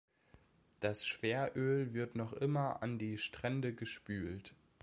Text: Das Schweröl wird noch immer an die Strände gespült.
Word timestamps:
Das 0.79 1.05
Schweröl 1.05 1.93
wird 1.93 2.15
noch 2.15 2.33
immer 2.33 2.81
an 2.81 2.97
die 2.97 3.19
Strände 3.19 3.71
gespült. 3.71 4.55